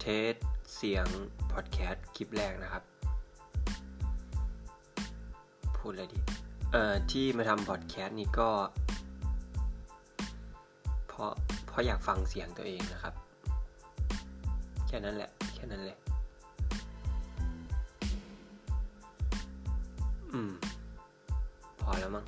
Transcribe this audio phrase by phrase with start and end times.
[0.00, 0.34] เทส
[0.74, 1.06] เสียง
[1.52, 2.82] พอดแคสต์คลิปแรกนะครับ
[5.76, 6.18] พูดอะไรดี
[6.72, 8.50] เอ่อที่มาทำพอดแคสต์นี้ก็
[11.08, 11.30] เพราะ
[11.66, 13.14] เพราะอยากฟังเสียงตัวเองนะครับ
[14.86, 15.98] แค่นั้นแหละ แค่นั้นเลย
[20.32, 20.52] อืม
[21.80, 22.24] พอแล้วมั้ง